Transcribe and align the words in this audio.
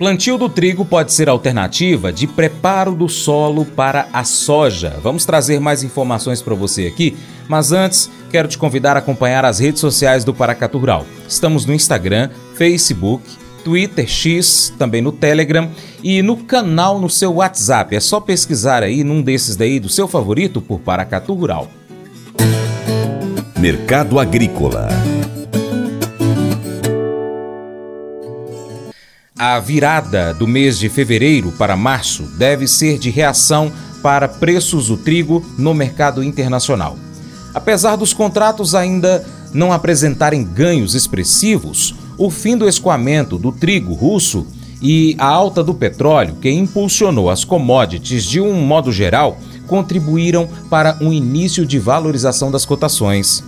Plantio 0.00 0.38
do 0.38 0.48
trigo 0.48 0.82
pode 0.82 1.12
ser 1.12 1.28
alternativa 1.28 2.10
de 2.10 2.26
preparo 2.26 2.94
do 2.94 3.06
solo 3.06 3.66
para 3.66 4.08
a 4.14 4.24
soja. 4.24 4.98
Vamos 5.02 5.26
trazer 5.26 5.60
mais 5.60 5.82
informações 5.82 6.40
para 6.40 6.54
você 6.54 6.86
aqui, 6.86 7.14
mas 7.46 7.70
antes 7.70 8.10
quero 8.30 8.48
te 8.48 8.56
convidar 8.56 8.96
a 8.96 9.00
acompanhar 9.00 9.44
as 9.44 9.58
redes 9.58 9.78
sociais 9.78 10.24
do 10.24 10.32
Paracatu 10.32 10.78
Rural. 10.78 11.04
Estamos 11.28 11.66
no 11.66 11.74
Instagram, 11.74 12.30
Facebook, 12.54 13.22
Twitter 13.62 14.08
X, 14.08 14.72
também 14.78 15.02
no 15.02 15.12
Telegram 15.12 15.70
e 16.02 16.22
no 16.22 16.38
canal 16.38 16.98
no 16.98 17.10
seu 17.10 17.34
WhatsApp. 17.34 17.94
É 17.94 18.00
só 18.00 18.20
pesquisar 18.20 18.82
aí 18.82 19.04
num 19.04 19.20
desses 19.20 19.54
daí 19.54 19.78
do 19.78 19.90
seu 19.90 20.08
favorito 20.08 20.62
por 20.62 20.80
Paracatu 20.80 21.34
Rural. 21.34 21.68
Mercado 23.58 24.18
Agrícola 24.18 24.88
A 29.42 29.58
virada 29.58 30.34
do 30.34 30.46
mês 30.46 30.78
de 30.78 30.90
fevereiro 30.90 31.50
para 31.52 31.74
março 31.74 32.24
deve 32.36 32.68
ser 32.68 32.98
de 32.98 33.08
reação 33.08 33.72
para 34.02 34.28
preços 34.28 34.88
do 34.88 34.98
trigo 34.98 35.42
no 35.56 35.72
mercado 35.72 36.22
internacional. 36.22 36.98
Apesar 37.54 37.96
dos 37.96 38.12
contratos 38.12 38.74
ainda 38.74 39.26
não 39.54 39.72
apresentarem 39.72 40.44
ganhos 40.44 40.94
expressivos, 40.94 41.94
o 42.18 42.28
fim 42.28 42.54
do 42.54 42.68
escoamento 42.68 43.38
do 43.38 43.50
trigo 43.50 43.94
russo 43.94 44.46
e 44.82 45.16
a 45.18 45.28
alta 45.28 45.64
do 45.64 45.72
petróleo, 45.72 46.36
que 46.38 46.50
impulsionou 46.50 47.30
as 47.30 47.42
commodities 47.42 48.24
de 48.24 48.42
um 48.42 48.60
modo 48.60 48.92
geral, 48.92 49.38
contribuíram 49.66 50.50
para 50.68 50.98
um 51.00 51.10
início 51.10 51.64
de 51.64 51.78
valorização 51.78 52.50
das 52.50 52.66
cotações. 52.66 53.42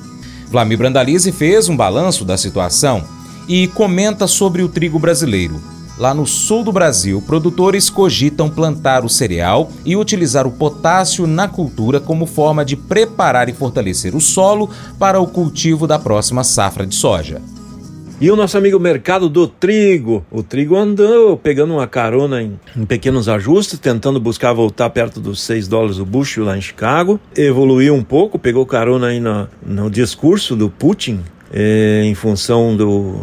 Vlamir 0.50 0.78
Brandalize 0.78 1.30
fez 1.32 1.68
um 1.68 1.76
balanço 1.76 2.24
da 2.24 2.38
situação 2.38 3.04
e 3.46 3.68
comenta 3.68 4.26
sobre 4.26 4.62
o 4.62 4.70
trigo 4.70 4.98
brasileiro. 4.98 5.71
Lá 5.98 6.14
no 6.14 6.26
sul 6.26 6.64
do 6.64 6.72
Brasil, 6.72 7.22
produtores 7.26 7.90
cogitam 7.90 8.48
plantar 8.48 9.04
o 9.04 9.10
cereal 9.10 9.70
e 9.84 9.94
utilizar 9.94 10.46
o 10.46 10.52
potássio 10.52 11.26
na 11.26 11.46
cultura 11.46 12.00
como 12.00 12.24
forma 12.24 12.64
de 12.64 12.76
preparar 12.76 13.48
e 13.48 13.52
fortalecer 13.52 14.16
o 14.16 14.20
solo 14.20 14.70
para 14.98 15.20
o 15.20 15.26
cultivo 15.26 15.86
da 15.86 15.98
próxima 15.98 16.42
safra 16.44 16.86
de 16.86 16.94
soja. 16.94 17.42
E 18.22 18.30
o 18.30 18.36
nosso 18.36 18.56
amigo 18.56 18.78
mercado 18.78 19.28
do 19.28 19.48
trigo. 19.48 20.24
O 20.30 20.44
trigo 20.44 20.76
andou 20.76 21.36
pegando 21.36 21.74
uma 21.74 21.88
carona 21.88 22.40
em, 22.40 22.58
em, 22.76 22.86
pequenos 22.86 23.28
ajustes, 23.28 23.80
tentando 23.80 24.20
buscar 24.20 24.52
voltar 24.52 24.88
perto 24.90 25.20
dos 25.20 25.42
6 25.42 25.66
dólares 25.66 25.98
o 25.98 26.06
bushel 26.06 26.44
lá 26.44 26.56
em 26.56 26.60
Chicago. 26.60 27.18
Evoluiu 27.36 27.94
um 27.94 28.04
pouco, 28.04 28.38
pegou 28.38 28.64
carona 28.64 29.08
aí 29.08 29.18
no, 29.18 29.48
no 29.66 29.90
discurso 29.90 30.54
do 30.54 30.70
Putin, 30.70 31.20
eh, 31.52 32.02
em 32.04 32.14
função 32.14 32.76
do 32.76 33.16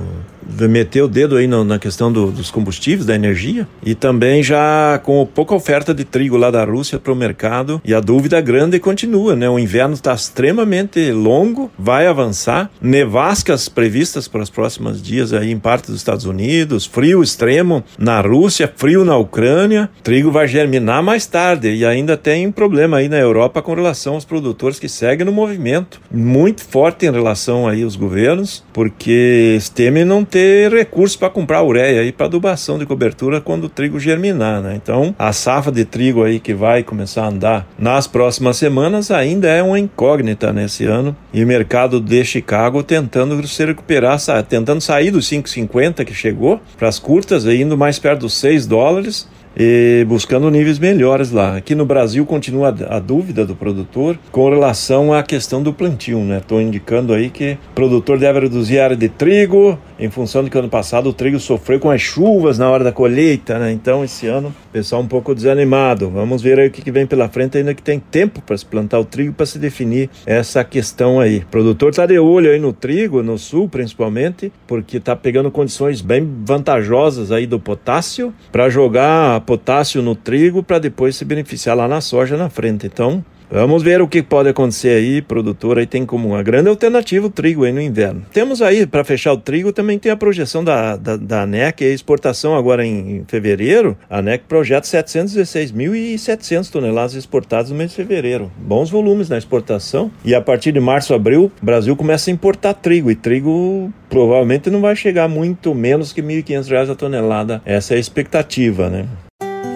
meter 0.67 1.01
o 1.01 1.07
dedo 1.07 1.35
aí 1.35 1.47
na, 1.47 1.79
questão 1.79 2.11
do, 2.11 2.31
dos 2.31 2.51
combustíveis, 2.51 3.05
da 3.05 3.15
energia, 3.15 3.67
e 3.83 3.95
também 3.95 4.43
já 4.43 4.99
com 5.03 5.25
pouca 5.25 5.55
oferta 5.55 5.93
de 5.93 6.03
trigo 6.03 6.37
lá 6.37 6.51
da 6.51 6.63
Rússia 6.63 6.99
para 6.99 7.13
o 7.13 7.15
mercado, 7.15 7.81
e 7.85 7.93
a 7.93 7.99
dúvida 7.99 8.39
grande 8.41 8.79
continua, 8.79 9.35
né? 9.35 9.49
O 9.49 9.59
inverno 9.59 9.93
está 9.93 10.13
extremamente 10.13 11.11
longo, 11.11 11.71
vai 11.77 12.07
avançar, 12.07 12.69
nevascas 12.81 13.69
previstas 13.69 14.27
para 14.27 14.41
os 14.41 14.49
próximos 14.49 15.01
dias 15.01 15.33
aí 15.33 15.51
em 15.51 15.59
parte 15.59 15.87
dos 15.87 15.97
Estados 15.97 16.25
Unidos, 16.25 16.85
frio 16.85 17.23
extremo 17.23 17.83
na 17.97 18.19
Rússia, 18.21 18.71
frio 18.75 19.05
na 19.05 19.17
Ucrânia, 19.17 19.89
trigo 20.03 20.31
vai 20.31 20.47
germinar 20.47 21.01
mais 21.03 21.25
tarde, 21.25 21.73
e 21.73 21.85
ainda 21.85 22.17
tem 22.17 22.47
um 22.47 22.51
problema 22.51 22.97
aí 22.97 23.07
na 23.07 23.17
Europa 23.17 23.61
com 23.61 23.73
relação 23.73 24.15
aos 24.15 24.25
produtores 24.25 24.79
que 24.79 24.89
seguem 24.89 25.25
no 25.25 25.31
movimento, 25.31 26.01
muito 26.11 26.63
forte 26.63 27.05
em 27.05 27.11
relação 27.11 27.67
aí 27.67 27.83
aos 27.83 27.95
governos, 27.95 28.63
porque 28.73 29.57
temem 29.73 30.03
não 30.03 30.25
ter 30.25 30.48
ter 30.49 30.73
recursos 30.73 31.15
para 31.15 31.29
comprar 31.29 31.61
ureia 31.61 32.03
e 32.03 32.11
para 32.11 32.25
adubação 32.25 32.79
de 32.79 32.85
cobertura 32.87 33.39
quando 33.39 33.65
o 33.65 33.69
trigo 33.69 33.99
germinar, 33.99 34.63
né? 34.63 34.73
Então, 34.75 35.13
a 35.19 35.31
safra 35.31 35.71
de 35.71 35.85
trigo 35.85 36.23
aí 36.23 36.39
que 36.39 36.55
vai 36.55 36.81
começar 36.81 37.25
a 37.25 37.27
andar 37.27 37.67
nas 37.77 38.07
próximas 38.07 38.57
semanas 38.57 39.11
ainda 39.11 39.47
é 39.47 39.61
uma 39.61 39.79
incógnita 39.79 40.51
nesse 40.51 40.85
ano 40.85 41.15
e 41.31 41.43
o 41.43 41.47
mercado 41.47 42.01
de 42.01 42.25
Chicago 42.25 42.81
tentando 42.81 43.47
se 43.47 43.63
recuperar, 43.63 44.17
tentando 44.49 44.81
sair 44.81 45.11
dos 45.11 45.29
5,50 45.29 46.03
que 46.03 46.15
chegou 46.15 46.59
para 46.79 46.87
as 46.87 46.97
curtas, 46.97 47.45
indo 47.45 47.77
mais 47.77 47.99
perto 47.99 48.21
dos 48.21 48.33
6 48.33 48.65
dólares 48.65 49.27
e 49.55 50.05
buscando 50.07 50.49
níveis 50.49 50.79
melhores 50.79 51.31
lá. 51.31 51.57
Aqui 51.57 51.75
no 51.75 51.85
Brasil 51.85 52.25
continua 52.25 52.75
a 52.89 52.99
dúvida 52.99 53.45
do 53.45 53.55
produtor 53.55 54.17
com 54.31 54.49
relação 54.49 55.13
à 55.13 55.23
questão 55.23 55.61
do 55.61 55.73
plantio, 55.73 56.19
né? 56.19 56.37
Estou 56.37 56.61
indicando 56.61 57.13
aí 57.13 57.29
que 57.29 57.57
o 57.71 57.75
produtor 57.75 58.19
deve 58.19 58.39
reduzir 58.41 58.79
a 58.79 58.85
área 58.85 58.95
de 58.95 59.09
trigo 59.09 59.77
em 59.99 60.09
função 60.09 60.43
de 60.43 60.49
que 60.49 60.57
ano 60.57 60.69
passado 60.69 61.09
o 61.09 61.13
trigo 61.13 61.39
sofreu 61.39 61.79
com 61.79 61.89
as 61.89 62.01
chuvas 62.01 62.57
na 62.57 62.69
hora 62.69 62.83
da 62.83 62.91
colheita, 62.91 63.59
né? 63.59 63.71
Então 63.71 64.03
esse 64.03 64.27
ano 64.27 64.53
pessoal 64.71 65.01
um 65.01 65.07
pouco 65.07 65.35
desanimado. 65.35 66.09
Vamos 66.09 66.41
ver 66.41 66.59
aí 66.59 66.67
o 66.67 66.71
que 66.71 66.91
vem 66.91 67.05
pela 67.05 67.29
frente 67.29 67.57
ainda 67.57 67.73
que 67.73 67.81
tem 67.81 67.99
tempo 67.99 68.41
para 68.41 68.57
se 68.57 68.65
plantar 68.65 68.99
o 68.99 69.05
trigo 69.05 69.33
para 69.33 69.45
se 69.45 69.59
definir 69.59 70.09
essa 70.25 70.63
questão 70.63 71.19
aí. 71.19 71.39
O 71.39 71.45
produtor 71.47 71.89
está 71.89 72.05
de 72.05 72.17
olho 72.19 72.51
aí 72.51 72.59
no 72.59 72.73
trigo, 72.73 73.23
no 73.23 73.37
sul 73.37 73.67
principalmente, 73.67 74.51
porque 74.67 74.97
está 74.97 75.15
pegando 75.15 75.51
condições 75.51 76.01
bem 76.01 76.27
vantajosas 76.45 77.31
aí 77.31 77.45
do 77.45 77.59
potássio 77.59 78.33
para 78.51 78.69
jogar 78.69 79.41
potássio 79.41 80.01
no 80.01 80.15
trigo 80.15 80.63
para 80.63 80.79
depois 80.79 81.15
se 81.15 81.25
beneficiar 81.25 81.75
lá 81.75 81.87
na 81.87 82.01
soja 82.01 82.37
na 82.37 82.49
frente. 82.49 82.85
Então, 82.85 83.23
Vamos 83.51 83.81
ver 83.81 83.99
o 83.99 84.07
que 84.07 84.21
pode 84.21 84.49
acontecer 84.49 84.89
aí. 84.89 85.21
Produtor 85.21 85.79
aí 85.79 85.87
tem 85.87 86.05
como 86.05 86.29
uma 86.29 86.43
grande 86.43 86.69
alternativa 86.69 87.25
o 87.25 87.29
trigo 87.29 87.63
aí 87.63 87.71
no 87.71 87.81
inverno. 87.81 88.23
Temos 88.31 88.61
aí, 88.61 88.85
para 88.85 89.03
fechar 89.03 89.33
o 89.33 89.37
trigo, 89.37 89.73
também 89.73 89.97
tem 89.97 90.11
a 90.11 90.15
projeção 90.15 90.63
da, 90.63 90.95
da, 90.95 91.17
da 91.17 91.41
ANEC, 91.41 91.83
a 91.83 91.89
exportação 91.89 92.55
agora 92.55 92.85
em, 92.85 93.17
em 93.17 93.25
fevereiro. 93.27 93.97
A 94.07 94.19
ANEC 94.19 94.43
projeta 94.47 94.85
716.700 94.85 96.69
toneladas 96.69 97.15
exportadas 97.15 97.71
no 97.71 97.77
mês 97.77 97.89
de 97.89 97.95
fevereiro. 97.95 98.51
Bons 98.57 98.91
volumes 98.91 99.29
na 99.29 99.37
exportação. 99.37 100.11
E 100.23 100.35
a 100.35 100.41
partir 100.41 100.71
de 100.71 100.79
março, 100.79 101.15
abril, 101.15 101.51
o 101.61 101.65
Brasil 101.65 101.95
começa 101.95 102.29
a 102.29 102.33
importar 102.33 102.75
trigo. 102.75 103.09
E 103.09 103.15
trigo 103.15 103.91
provavelmente 104.09 104.69
não 104.69 104.81
vai 104.81 104.95
chegar 104.95 105.27
muito 105.27 105.73
menos 105.73 106.13
que 106.13 106.21
R$ 106.21 106.43
1.500 106.43 106.91
a 106.91 106.95
tonelada. 106.95 107.61
Essa 107.65 107.95
é 107.95 107.97
a 107.97 107.99
expectativa, 107.99 108.89
né? 108.89 109.07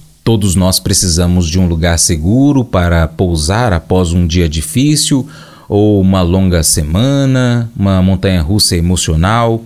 Todos 0.31 0.55
nós 0.55 0.79
precisamos 0.79 1.49
de 1.49 1.59
um 1.59 1.67
lugar 1.67 1.99
seguro 1.99 2.63
para 2.63 3.05
pousar 3.05 3.73
após 3.73 4.13
um 4.13 4.25
dia 4.25 4.47
difícil 4.47 5.27
ou 5.67 5.99
uma 5.99 6.21
longa 6.21 6.63
semana, 6.63 7.69
uma 7.75 8.01
montanha 8.01 8.41
russa 8.41 8.77
emocional. 8.77 9.61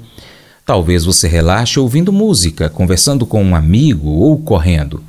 Talvez 0.66 1.06
você 1.06 1.28
relaxe 1.28 1.79
ouvindo 1.79 2.12
música, 2.12 2.67
conversando 2.67 3.28
com 3.28 3.44
um 3.44 3.56
amigo 3.56 4.09
ou 4.09 4.40
correndo. 4.40 5.03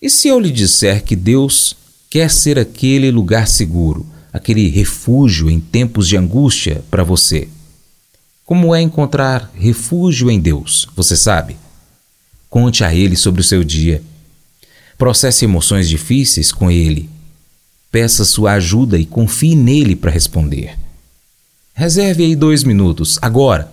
E 0.00 0.08
se 0.08 0.28
eu 0.28 0.40
lhe 0.40 0.50
disser 0.50 1.04
que 1.04 1.14
Deus 1.14 1.76
quer 2.08 2.30
ser 2.30 2.58
aquele 2.58 3.10
lugar 3.10 3.48
seguro, 3.48 4.06
aquele 4.32 4.70
refúgio 4.70 5.50
em 5.50 5.60
tempos 5.60 6.08
de 6.08 6.16
angústia 6.16 6.82
para 6.90 7.04
você? 7.04 7.46
Como 8.42 8.74
é 8.74 8.80
encontrar 8.80 9.52
refúgio 9.54 10.30
em 10.30 10.40
Deus? 10.40 10.88
Você 10.96 11.14
sabe? 11.14 11.58
Conte 12.48 12.82
a 12.82 12.94
Ele 12.94 13.16
sobre 13.16 13.42
o 13.42 13.44
seu 13.44 13.62
dia. 13.62 14.02
Processe 15.02 15.46
emoções 15.46 15.88
difíceis 15.88 16.52
com 16.52 16.70
Ele. 16.70 17.10
Peça 17.90 18.24
sua 18.24 18.52
ajuda 18.52 18.96
e 18.96 19.04
confie 19.04 19.56
nele 19.56 19.96
para 19.96 20.12
responder. 20.12 20.78
Reserve 21.74 22.22
aí 22.22 22.36
dois 22.36 22.62
minutos, 22.62 23.18
agora 23.20 23.68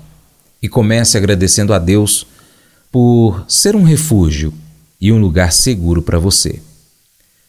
e 0.59 0.67
comece 0.67 1.19
agradecendo 1.19 1.71
a 1.71 1.77
Deus 1.77 2.25
por 2.91 3.45
ser 3.47 3.75
um 3.75 3.83
refúgio 3.83 4.51
e 4.99 5.11
um 5.11 5.21
lugar 5.21 5.53
seguro 5.53 6.01
para 6.01 6.17
você. 6.17 6.63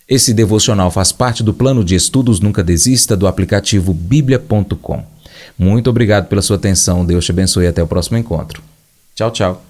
Esse 0.06 0.35
devocional 0.35 0.91
faz 0.91 1.11
parte 1.11 1.43
do 1.43 1.55
plano 1.55 1.83
de 1.83 1.94
estudos 1.94 2.38
Nunca 2.38 2.62
Desista 2.62 3.17
do 3.17 3.26
aplicativo 3.26 3.94
bíblia.com. 3.94 5.03
Muito 5.59 5.88
obrigado 5.88 6.29
pela 6.29 6.43
sua 6.43 6.56
atenção. 6.56 7.06
Deus 7.06 7.25
te 7.25 7.31
abençoe 7.31 7.65
e 7.65 7.69
até 7.69 7.83
o 7.83 7.87
próximo 7.87 8.19
encontro. 8.19 8.62
Tchau, 9.15 9.31
tchau. 9.31 9.69